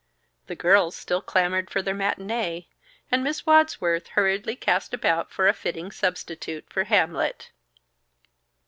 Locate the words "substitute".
5.91-6.65